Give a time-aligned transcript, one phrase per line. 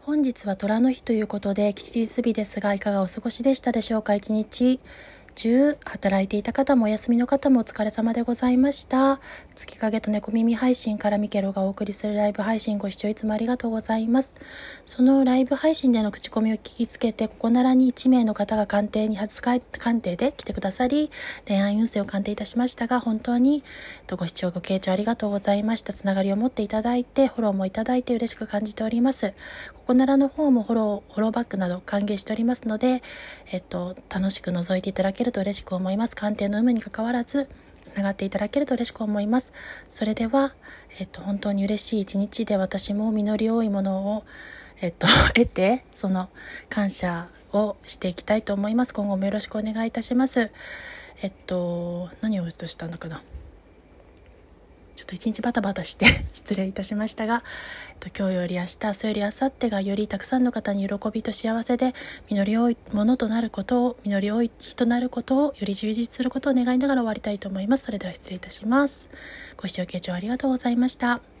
[0.00, 4.80] 本日は虎の日ということで吉日日ですがいかがお過ごしでしたでしょうか一日。
[5.38, 9.20] 中働いていた方もお休みの方もお疲れ様でございました。
[9.54, 14.34] 月影と猫耳配信からミケロがお送りするライブ配信ご視聴いつもありがとうございます。
[14.84, 19.60] そのライブ配信での口コミを聞きつけてここならに1名の方が鑑定に初鑑
[20.00, 21.12] 定で来てくださり
[21.46, 23.62] 恋愛運勢を鑑定いたしましたが本当に
[24.10, 25.92] ご視聴ご傾聴ありがとうございました。
[25.92, 29.34] つながりを持っていただいてフォローもいただいて嬉しく感じております。
[29.72, 33.02] ここならの方もフォローフォローバックなど歓迎しておりますので
[33.50, 36.16] えっと楽しく覗いていただけるると嬉しく思います。
[36.16, 37.48] 鑑定の有無にかかわらず、
[37.84, 39.52] つながっていただけると嬉しく思います。
[39.90, 40.54] それでは、
[40.98, 44.24] えっと、本当に嬉しい一日で私も実り多いものを、
[44.80, 46.28] えっと、得て、その
[46.68, 48.94] 感謝をしていきたいと思います。
[48.94, 50.50] 今後もよろしくお願いいたします。
[51.20, 53.22] えっと、何をとしたのかな。
[54.98, 57.44] ちょっと一日バタバタして 失礼いたしましたが、
[57.90, 61.94] えっと、今日より明日、明日より明後日がよりたくさんの方に喜びと幸せで、
[62.28, 67.84] 実り多いものとなることを、実り多い日となることを、より充実することを願いながら終わりたいと思います。
[67.84, 69.08] それでは失礼いたします。
[69.56, 71.37] ご視聴、傾聴ありがとうございました。